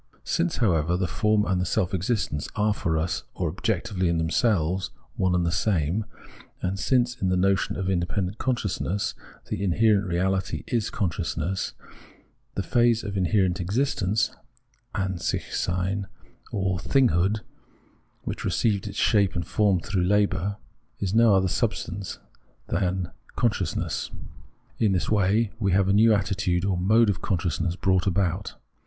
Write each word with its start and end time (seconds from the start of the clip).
Since, 0.23 0.57
however, 0.57 0.97
the 0.97 1.05
form 1.05 1.45
and 1.45 1.61
the 1.61 1.65
self 1.67 1.93
existence 1.93 2.49
are 2.55 2.73
for 2.73 2.97
us, 2.97 3.23
or 3.35 3.49
objectively 3.49 4.09
in 4.09 4.17
themselves, 4.17 4.89
one 5.15 5.35
and 5.35 5.45
the 5.45 5.51
same, 5.51 6.05
and 6.59 6.79
since 6.79 7.21
in 7.21 7.29
the 7.29 7.37
notion 7.37 7.75
of 7.75 7.87
independent 7.87 8.39
consciousness 8.39 9.13
the 9.49 9.63
inherent 9.63 10.07
reality 10.07 10.63
is 10.65 10.89
consciousness, 10.89 11.73
the 12.55 12.63
phase 12.63 13.03
of 13.03 13.15
inherent 13.15 13.59
existence 13.61 14.31
{An 14.95 15.19
sichsein) 15.19 16.07
or 16.51 16.79
thinghood, 16.79 17.41
which 18.23 18.43
received 18.43 18.87
its 18.87 18.97
shape 18.97 19.35
and 19.35 19.45
form 19.45 19.79
through 19.81 20.01
labour, 20.03 20.57
is 20.99 21.13
no 21.13 21.35
other 21.35 21.47
substance 21.47 22.17
than 22.69 23.11
con 23.35 23.51
sciousness. 23.51 24.09
In 24.79 24.93
this 24.93 25.11
way, 25.11 25.51
we 25.59 25.73
have 25.73 25.87
a 25.87 25.93
new 25.93 26.11
attitude 26.11 26.65
or 26.65 26.75
mode 26.75 27.11
of 27.11 27.21
consciousness 27.21 27.75
brought 27.75 28.07
about. 28.07 28.55